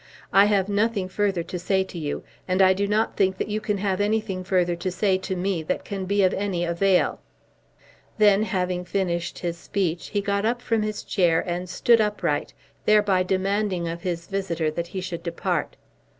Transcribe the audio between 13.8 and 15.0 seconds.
of his visitor that